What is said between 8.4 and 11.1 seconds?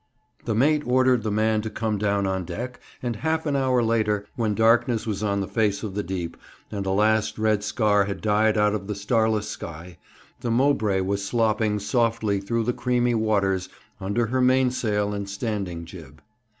out of the starless sky, the Mowbray